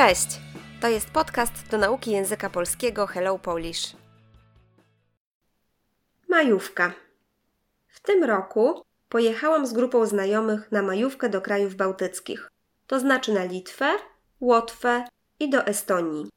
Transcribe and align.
Cześć! 0.00 0.40
To 0.80 0.88
jest 0.88 1.10
podcast 1.10 1.68
do 1.70 1.78
nauki 1.78 2.10
języka 2.10 2.50
polskiego 2.50 3.06
Hello 3.06 3.38
Polish. 3.38 3.96
Majówka. 6.28 6.92
W 7.88 8.00
tym 8.00 8.24
roku 8.24 8.82
pojechałam 9.08 9.66
z 9.66 9.72
grupą 9.72 10.06
znajomych 10.06 10.72
na 10.72 10.82
majówkę 10.82 11.28
do 11.28 11.40
krajów 11.40 11.74
bałtyckich, 11.74 12.50
to 12.86 13.00
znaczy 13.00 13.32
na 13.32 13.44
Litwę, 13.44 13.90
Łotwę 14.40 15.04
i 15.40 15.50
do 15.50 15.66
Estonii. 15.66 16.30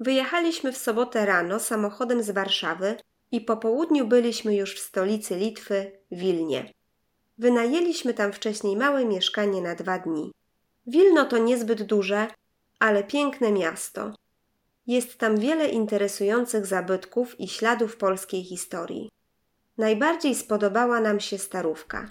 Wyjechaliśmy 0.00 0.72
w 0.72 0.78
sobotę 0.78 1.26
rano 1.26 1.60
samochodem 1.60 2.22
z 2.22 2.30
Warszawy 2.30 2.96
i 3.32 3.40
po 3.40 3.56
południu 3.56 4.06
byliśmy 4.06 4.56
już 4.56 4.74
w 4.74 4.78
stolicy 4.78 5.36
Litwy, 5.36 5.92
Wilnie. 6.10 6.72
Wynajęliśmy 7.38 8.14
tam 8.14 8.32
wcześniej 8.32 8.76
małe 8.76 9.04
mieszkanie 9.04 9.62
na 9.62 9.74
dwa 9.74 9.98
dni. 9.98 10.32
Wilno 10.86 11.24
to 11.24 11.38
niezbyt 11.38 11.82
duże, 11.82 12.26
ale 12.80 13.04
piękne 13.04 13.52
miasto. 13.52 14.14
Jest 14.86 15.18
tam 15.18 15.36
wiele 15.36 15.68
interesujących 15.68 16.66
zabytków 16.66 17.40
i 17.40 17.48
śladów 17.48 17.96
polskiej 17.96 18.44
historii. 18.44 19.10
Najbardziej 19.78 20.34
spodobała 20.34 21.00
nam 21.00 21.20
się 21.20 21.38
starówka. 21.38 22.10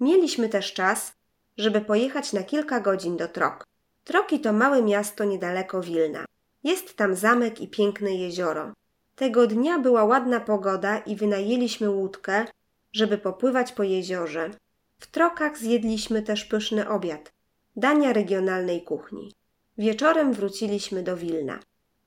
Mieliśmy 0.00 0.48
też 0.48 0.72
czas, 0.72 1.12
żeby 1.58 1.80
pojechać 1.80 2.32
na 2.32 2.42
kilka 2.42 2.80
godzin 2.80 3.16
do 3.16 3.28
Trok. 3.28 3.64
Troki 4.04 4.40
to 4.40 4.52
małe 4.52 4.82
miasto 4.82 5.24
niedaleko 5.24 5.80
Wilna. 5.80 6.24
Jest 6.64 6.96
tam 6.96 7.14
zamek 7.14 7.60
i 7.60 7.68
piękne 7.68 8.14
jezioro. 8.14 8.72
Tego 9.16 9.46
dnia 9.46 9.78
była 9.78 10.04
ładna 10.04 10.40
pogoda 10.40 10.98
i 10.98 11.16
wynajęliśmy 11.16 11.90
łódkę, 11.90 12.44
żeby 12.92 13.18
popływać 13.18 13.72
po 13.72 13.82
jeziorze. 13.82 14.50
W 14.98 15.06
Trokach 15.06 15.58
zjedliśmy 15.58 16.22
też 16.22 16.44
pyszny 16.44 16.88
obiad, 16.88 17.32
dania 17.76 18.12
regionalnej 18.12 18.82
kuchni. 18.82 19.32
Wieczorem 19.78 20.32
wróciliśmy 20.32 21.02
do 21.02 21.16
Wilna. 21.16 21.58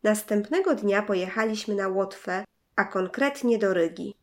Następnego 0.04 0.76
dnia 0.76 1.02
pojechaliśmy 1.02 1.76
na 1.76 1.88
Łotwę, 1.88 2.46
a 2.76 2.86
konkretnie 2.86 3.58
do 3.58 3.74
Rygi. 3.74 4.16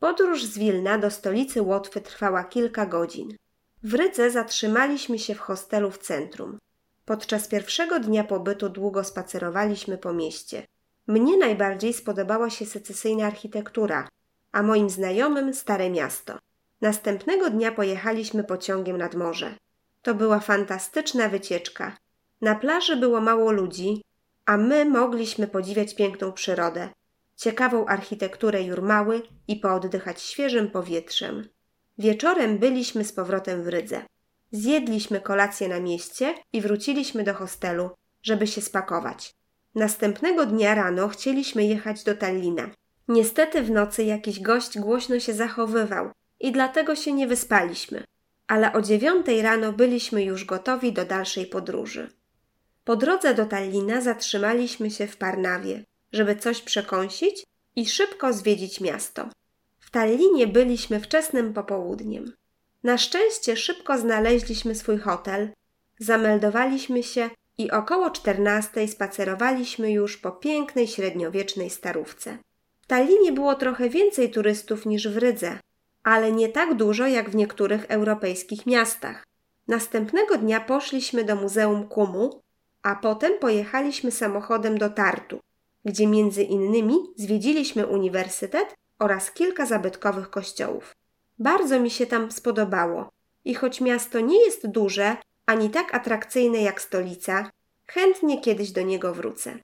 Podróż 0.00 0.44
z 0.44 0.58
Wilna 0.58 0.98
do 0.98 1.10
stolicy 1.10 1.62
Łotwy 1.62 2.00
trwała 2.00 2.44
kilka 2.44 2.86
godzin. 2.86 3.36
W 3.82 3.94
Rydze 3.94 4.30
zatrzymaliśmy 4.30 5.18
się 5.18 5.34
w 5.34 5.38
hostelu 5.38 5.90
w 5.90 5.98
centrum. 5.98 6.58
Podczas 7.04 7.48
pierwszego 7.48 8.00
dnia 8.00 8.24
pobytu 8.24 8.68
długo 8.68 9.04
spacerowaliśmy 9.04 9.98
po 9.98 10.12
mieście. 10.12 10.66
Mnie 11.06 11.36
najbardziej 11.36 11.92
spodobała 11.92 12.50
się 12.50 12.66
secesyjna 12.66 13.26
architektura, 13.26 14.08
a 14.52 14.62
moim 14.62 14.90
znajomym 14.90 15.54
stare 15.54 15.90
miasto. 15.90 16.38
Następnego 16.80 17.50
dnia 17.50 17.72
pojechaliśmy 17.72 18.44
pociągiem 18.44 18.98
nad 18.98 19.14
morze. 19.14 19.54
To 20.02 20.14
była 20.14 20.40
fantastyczna 20.40 21.28
wycieczka. 21.28 21.96
Na 22.40 22.54
plaży 22.54 22.96
było 22.96 23.20
mało 23.20 23.52
ludzi, 23.52 24.02
a 24.46 24.56
my 24.56 24.84
mogliśmy 24.84 25.46
podziwiać 25.46 25.94
piękną 25.94 26.32
przyrodę, 26.32 26.88
ciekawą 27.36 27.86
architekturę 27.86 28.62
Jurmały 28.62 29.22
i 29.48 29.56
pooddychać 29.56 30.22
świeżym 30.22 30.70
powietrzem. 30.70 31.48
Wieczorem 31.98 32.58
byliśmy 32.58 33.04
z 33.04 33.12
powrotem 33.12 33.62
w 33.62 33.68
Rydze. 33.68 34.02
Zjedliśmy 34.52 35.20
kolację 35.20 35.68
na 35.68 35.80
mieście 35.80 36.34
i 36.52 36.60
wróciliśmy 36.60 37.24
do 37.24 37.34
hostelu, 37.34 37.90
żeby 38.22 38.46
się 38.46 38.60
spakować. 38.60 39.34
Następnego 39.74 40.46
dnia 40.46 40.74
rano 40.74 41.08
chcieliśmy 41.08 41.64
jechać 41.64 42.04
do 42.04 42.14
Tallina. 42.14 42.70
Niestety 43.08 43.62
w 43.62 43.70
nocy 43.70 44.04
jakiś 44.04 44.40
gość 44.40 44.78
głośno 44.78 45.20
się 45.20 45.34
zachowywał 45.34 46.10
i 46.40 46.52
dlatego 46.52 46.96
się 46.96 47.12
nie 47.12 47.26
wyspaliśmy. 47.26 48.04
Ale 48.46 48.72
o 48.72 48.82
dziewiątej 48.82 49.42
rano 49.42 49.72
byliśmy 49.72 50.22
już 50.24 50.44
gotowi 50.44 50.92
do 50.92 51.04
dalszej 51.04 51.46
podróży. 51.46 52.10
Po 52.84 52.96
drodze 52.96 53.34
do 53.34 53.46
Tallina 53.46 54.00
zatrzymaliśmy 54.00 54.90
się 54.90 55.06
w 55.06 55.16
Parnawie, 55.16 55.84
żeby 56.12 56.36
coś 56.36 56.62
przekąsić 56.62 57.44
i 57.76 57.86
szybko 57.86 58.32
zwiedzić 58.32 58.80
miasto. 58.80 59.28
W 59.80 59.90
Tallinie 59.90 60.46
byliśmy 60.46 61.00
wczesnym 61.00 61.54
popołudniem. 61.54 62.32
Na 62.82 62.98
szczęście 62.98 63.56
szybko 63.56 63.98
znaleźliśmy 63.98 64.74
swój 64.74 64.98
hotel, 64.98 65.48
zameldowaliśmy 65.98 67.02
się 67.02 67.30
i 67.58 67.70
około 67.70 68.10
czternastej 68.10 68.88
spacerowaliśmy 68.88 69.92
już 69.92 70.16
po 70.16 70.32
pięknej 70.32 70.88
średniowiecznej 70.88 71.70
starówce. 71.70 72.38
W 72.80 72.86
Tallinie 72.86 73.32
było 73.32 73.54
trochę 73.54 73.88
więcej 73.88 74.30
turystów 74.30 74.86
niż 74.86 75.08
w 75.08 75.16
Rydze, 75.16 75.58
ale 76.02 76.32
nie 76.32 76.48
tak 76.48 76.74
dużo 76.74 77.06
jak 77.06 77.30
w 77.30 77.34
niektórych 77.34 77.84
europejskich 77.84 78.66
miastach. 78.66 79.24
Następnego 79.68 80.38
dnia 80.38 80.60
poszliśmy 80.60 81.24
do 81.24 81.36
Muzeum 81.36 81.88
Kumu, 81.88 82.40
a 82.84 82.94
potem 82.94 83.38
pojechaliśmy 83.38 84.10
samochodem 84.10 84.78
do 84.78 84.90
Tartu, 84.90 85.40
gdzie 85.84 86.06
między 86.06 86.42
innymi 86.42 86.94
zwiedziliśmy 87.16 87.86
uniwersytet 87.86 88.74
oraz 88.98 89.30
kilka 89.30 89.66
zabytkowych 89.66 90.30
kościołów. 90.30 90.96
Bardzo 91.38 91.80
mi 91.80 91.90
się 91.90 92.06
tam 92.06 92.32
spodobało 92.32 93.08
i 93.44 93.54
choć 93.54 93.80
miasto 93.80 94.20
nie 94.20 94.44
jest 94.44 94.66
duże 94.66 95.16
ani 95.46 95.70
tak 95.70 95.94
atrakcyjne 95.94 96.62
jak 96.62 96.80
stolica, 96.80 97.50
chętnie 97.86 98.40
kiedyś 98.40 98.70
do 98.70 98.82
niego 98.82 99.14
wrócę. 99.14 99.58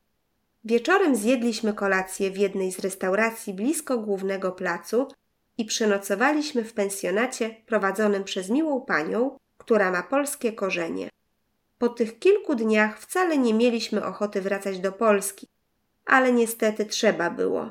Wieczorem 0.64 1.16
zjedliśmy 1.16 1.74
kolację 1.74 2.30
w 2.30 2.38
jednej 2.38 2.72
z 2.72 2.78
restauracji 2.78 3.54
blisko 3.54 3.98
głównego 3.98 4.52
placu 4.52 5.08
i 5.58 5.64
przenocowaliśmy 5.64 6.64
w 6.64 6.72
pensjonacie 6.72 7.56
prowadzonym 7.66 8.24
przez 8.24 8.50
miłą 8.50 8.80
panią, 8.80 9.38
która 9.58 9.90
ma 9.90 10.02
polskie 10.02 10.52
korzenie. 10.52 11.08
Po 11.80 11.88
tych 11.88 12.18
kilku 12.18 12.54
dniach 12.54 13.00
wcale 13.00 13.38
nie 13.38 13.54
mieliśmy 13.54 14.04
ochoty 14.04 14.40
wracać 14.40 14.78
do 14.78 14.92
Polski, 14.92 15.46
ale 16.06 16.32
niestety 16.32 16.84
trzeba 16.84 17.30
było. 17.30 17.70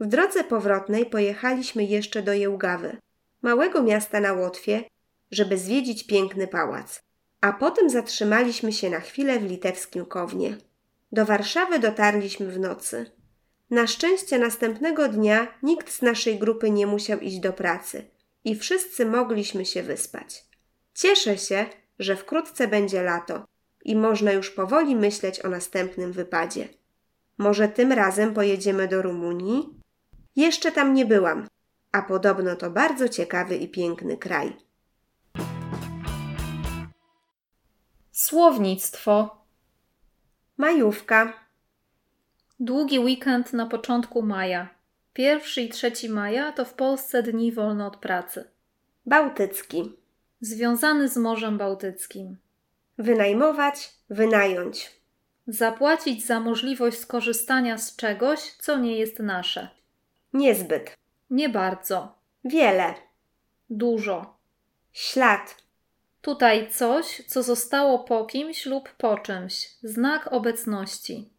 W 0.00 0.06
drodze 0.06 0.44
powrotnej 0.44 1.06
pojechaliśmy 1.06 1.84
jeszcze 1.84 2.22
do 2.22 2.32
Jełgawy, 2.32 2.96
małego 3.42 3.82
miasta 3.82 4.20
na 4.20 4.32
Łotwie, 4.32 4.84
żeby 5.30 5.58
zwiedzić 5.58 6.06
piękny 6.06 6.48
pałac, 6.48 7.02
a 7.40 7.52
potem 7.52 7.90
zatrzymaliśmy 7.90 8.72
się 8.72 8.90
na 8.90 9.00
chwilę 9.00 9.38
w 9.38 9.50
litewskim 9.50 10.06
Kownie. 10.06 10.56
Do 11.12 11.24
Warszawy 11.24 11.78
dotarliśmy 11.78 12.46
w 12.46 12.58
nocy. 12.58 13.10
Na 13.70 13.86
szczęście 13.86 14.38
następnego 14.38 15.08
dnia 15.08 15.58
nikt 15.62 15.92
z 15.92 16.02
naszej 16.02 16.38
grupy 16.38 16.70
nie 16.70 16.86
musiał 16.86 17.20
iść 17.20 17.38
do 17.38 17.52
pracy 17.52 18.10
i 18.44 18.56
wszyscy 18.56 19.06
mogliśmy 19.06 19.66
się 19.66 19.82
wyspać. 19.82 20.44
Cieszę 20.94 21.38
się, 21.38 21.66
że 21.98 22.16
wkrótce 22.16 22.68
będzie 22.68 23.02
lato 23.02 23.44
i 23.84 23.96
można 23.96 24.32
już 24.32 24.50
powoli 24.50 24.96
myśleć 24.96 25.44
o 25.44 25.48
następnym 25.48 26.12
wypadzie. 26.12 26.68
Może 27.38 27.68
tym 27.68 27.92
razem 27.92 28.34
pojedziemy 28.34 28.88
do 28.88 29.02
Rumunii? 29.02 29.80
Jeszcze 30.36 30.72
tam 30.72 30.94
nie 30.94 31.06
byłam, 31.06 31.46
a 31.92 32.02
podobno 32.02 32.56
to 32.56 32.70
bardzo 32.70 33.08
ciekawy 33.08 33.56
i 33.56 33.68
piękny 33.68 34.16
kraj. 34.16 34.56
Słownictwo. 38.12 39.44
Majówka. 40.56 41.32
Długi 42.60 42.98
weekend 42.98 43.52
na 43.52 43.66
początku 43.66 44.22
maja. 44.22 44.68
Pierwszy 45.12 45.62
i 45.62 45.68
trzeci 45.68 46.08
maja 46.08 46.52
to 46.52 46.64
w 46.64 46.74
Polsce 46.74 47.22
dni 47.22 47.52
wolne 47.52 47.86
od 47.86 47.96
pracy. 47.96 48.50
Bałtycki. 49.06 50.03
Związany 50.44 51.08
z 51.08 51.16
Morzem 51.16 51.58
Bałtyckim. 51.58 52.36
Wynajmować, 52.98 53.90
wynająć. 54.10 54.90
Zapłacić 55.46 56.26
za 56.26 56.40
możliwość 56.40 56.98
skorzystania 56.98 57.78
z 57.78 57.96
czegoś, 57.96 58.40
co 58.40 58.78
nie 58.78 58.98
jest 58.98 59.18
nasze. 59.18 59.68
Niezbyt. 60.32 60.94
Nie 61.30 61.48
bardzo. 61.48 62.18
Wiele. 62.44 62.94
Dużo. 63.70 64.38
Ślad. 64.92 65.62
Tutaj 66.22 66.70
coś, 66.70 67.22
co 67.26 67.42
zostało 67.42 67.98
po 67.98 68.24
kimś 68.24 68.66
lub 68.66 68.88
po 68.92 69.18
czymś. 69.18 69.70
Znak 69.82 70.32
obecności. 70.32 71.30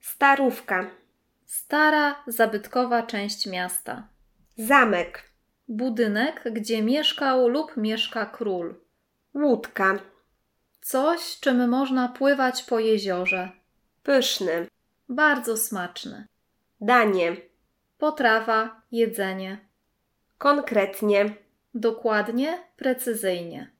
Starówka. 0.00 0.90
Stara, 1.46 2.22
zabytkowa 2.26 3.02
część 3.02 3.46
miasta. 3.46 4.08
Zamek. 4.56 5.35
Budynek, 5.68 6.44
gdzie 6.52 6.82
mieszkał 6.82 7.48
lub 7.48 7.76
mieszka 7.76 8.26
król. 8.26 8.74
Łódka. 9.34 9.98
Coś, 10.80 11.40
czym 11.40 11.68
można 11.68 12.08
pływać 12.08 12.62
po 12.62 12.78
jeziorze. 12.78 13.50
Pyszny. 14.02 14.68
Bardzo 15.08 15.56
smaczny. 15.56 16.26
Danie. 16.80 17.36
Potrawa, 17.98 18.82
jedzenie. 18.92 19.58
Konkretnie. 20.38 21.34
Dokładnie, 21.74 22.58
precyzyjnie. 22.76 23.70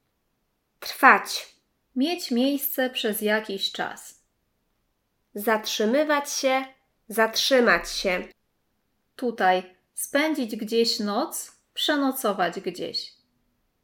Trwać. 0.81 1.57
Mieć 1.97 2.31
miejsce 2.31 2.91
przez 2.91 3.21
jakiś 3.21 3.73
czas. 3.73 4.23
Zatrzymywać 5.35 6.33
się, 6.33 6.65
zatrzymać 7.09 7.91
się. 7.91 8.29
Tutaj 9.17 9.77
spędzić 9.95 10.57
gdzieś 10.57 11.01
noc, 11.01 11.56
przenocować 11.77 12.61
gdzieś. 12.61 13.13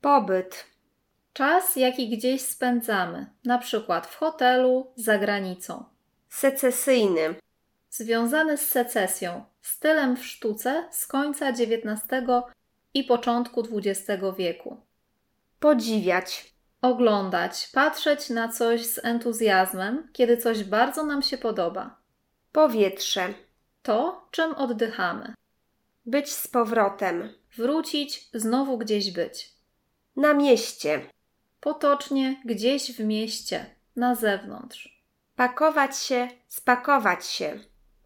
Pobyt. 0.00 0.66
Czas, 1.32 1.76
jaki 1.76 2.08
gdzieś 2.08 2.40
spędzamy, 2.42 3.26
na 3.44 3.58
przykład 3.58 4.06
w 4.06 4.16
hotelu, 4.16 4.92
za 4.96 5.18
granicą. 5.18 5.84
Secesyjny. 6.28 7.34
Związany 7.90 8.56
z 8.58 8.68
secesją, 8.68 9.44
stylem 9.62 10.16
w 10.16 10.26
sztuce 10.26 10.88
z 10.90 11.06
końca 11.06 11.48
XIX 11.48 12.02
i 12.94 13.04
początku 13.04 13.62
XX 13.76 14.22
wieku. 14.38 14.80
Podziwiać. 15.60 16.52
Oglądać, 16.82 17.70
patrzeć 17.72 18.30
na 18.30 18.48
coś 18.48 18.86
z 18.86 19.04
entuzjazmem, 19.04 20.08
kiedy 20.12 20.36
coś 20.36 20.64
bardzo 20.64 21.02
nam 21.02 21.22
się 21.22 21.38
podoba. 21.38 21.96
Powietrze. 22.52 23.34
To, 23.82 24.28
czym 24.30 24.54
oddychamy. 24.54 25.34
Być 26.06 26.32
z 26.32 26.48
powrotem. 26.48 27.41
Wrócić, 27.56 28.28
znowu 28.34 28.78
gdzieś 28.78 29.10
być. 29.10 29.52
Na 30.16 30.34
mieście. 30.34 31.00
Potocznie, 31.60 32.42
gdzieś 32.44 32.92
w 32.92 33.00
mieście, 33.00 33.66
na 33.96 34.14
zewnątrz. 34.14 35.02
Pakować 35.36 35.98
się, 35.98 36.28
spakować 36.48 37.26
się. 37.26 37.60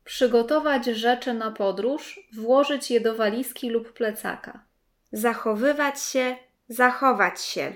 Przygotować 0.05 0.87
rzeczy 0.87 1.35
na 1.35 1.51
podróż, 1.51 2.29
włożyć 2.33 2.91
je 2.91 3.01
do 3.01 3.15
walizki 3.15 3.71
lub 3.71 3.93
plecaka. 3.93 4.65
Zachowywać 5.13 6.03
się, 6.03 6.37
zachować 6.69 7.43
się. 7.43 7.73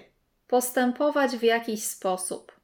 Postępować 0.49 1.31
w 1.37 1.43
jakiś 1.43 1.85
sposób. 1.85 2.61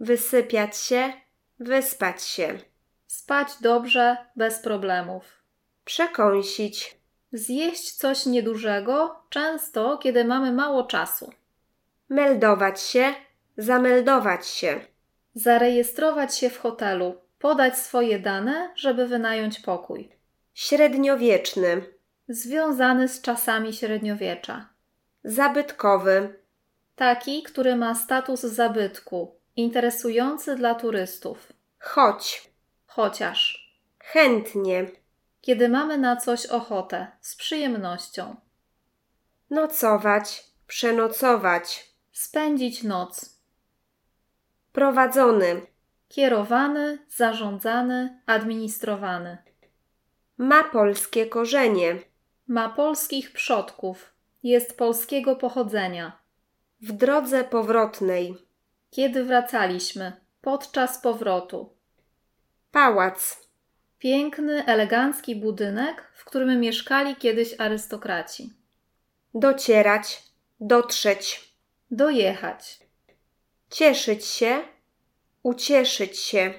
Wysypiać 0.00 0.76
się, 0.76 1.12
wyspać 1.58 2.22
się. 2.22 2.58
Spać 3.06 3.48
dobrze, 3.60 4.16
bez 4.36 4.58
problemów. 4.58 5.24
Przekąsić. 5.84 6.95
Zjeść 7.36 7.92
coś 7.92 8.26
niedużego, 8.26 9.16
często 9.30 9.98
kiedy 9.98 10.24
mamy 10.24 10.52
mało 10.52 10.84
czasu. 10.84 11.32
Meldować 12.08 12.80
się, 12.80 13.14
zameldować 13.56 14.46
się. 14.46 14.80
Zarejestrować 15.34 16.36
się 16.36 16.50
w 16.50 16.58
hotelu, 16.58 17.14
podać 17.38 17.78
swoje 17.78 18.18
dane, 18.18 18.72
żeby 18.76 19.06
wynająć 19.06 19.58
pokój. 19.58 20.08
Średniowieczny. 20.54 21.82
Związany 22.28 23.08
z 23.08 23.20
czasami 23.20 23.72
średniowiecza. 23.72 24.68
Zabytkowy. 25.24 26.38
Taki, 26.96 27.42
który 27.42 27.76
ma 27.76 27.94
status 27.94 28.40
zabytku, 28.40 29.34
interesujący 29.56 30.56
dla 30.56 30.74
turystów. 30.74 31.52
Chodź. 31.78 32.50
Chociaż, 32.86 33.70
Chętnie. 33.98 34.86
Kiedy 35.46 35.68
mamy 35.68 35.98
na 35.98 36.16
coś 36.16 36.46
ochotę, 36.46 37.06
z 37.20 37.36
przyjemnością. 37.36 38.36
Nocować. 39.50 40.44
Przenocować. 40.66 41.92
Spędzić 42.12 42.82
noc. 42.82 43.40
Prowadzony. 44.72 45.66
Kierowany, 46.08 46.98
zarządzany, 47.08 48.22
administrowany. 48.26 49.38
Ma 50.38 50.64
polskie 50.64 51.26
korzenie. 51.26 51.98
Ma 52.48 52.68
polskich 52.68 53.32
przodków. 53.32 54.14
Jest 54.42 54.78
polskiego 54.78 55.36
pochodzenia. 55.36 56.18
W 56.80 56.92
drodze 56.92 57.44
powrotnej. 57.44 58.34
Kiedy 58.90 59.24
wracaliśmy? 59.24 60.12
Podczas 60.40 60.98
powrotu. 60.98 61.76
Pałac. 62.70 63.45
Piękny, 63.98 64.66
elegancki 64.66 65.36
budynek, 65.36 66.12
w 66.14 66.24
którym 66.24 66.60
mieszkali 66.60 67.16
kiedyś 67.16 67.54
arystokraci. 67.58 68.52
Docierać. 69.34 70.22
Dotrzeć. 70.60 71.52
Dojechać. 71.90 72.80
Cieszyć 73.70 74.24
się. 74.26 74.62
Ucieszyć 75.42 76.18
się. 76.18 76.54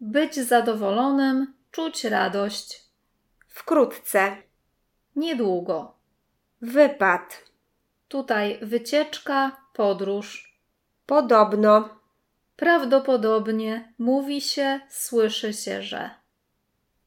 Być 0.00 0.34
zadowolonym, 0.34 1.54
czuć 1.70 2.04
radość. 2.04 2.82
Wkrótce. 3.48 4.36
Niedługo. 5.16 5.94
Wypad. 6.60 7.44
Tutaj 8.08 8.58
wycieczka, 8.62 9.56
podróż. 9.72 10.58
Podobno. 11.06 11.98
Prawdopodobnie 12.56 13.92
mówi 13.98 14.40
się, 14.40 14.80
słyszy 14.88 15.52
się, 15.52 15.82
że. 15.82 16.17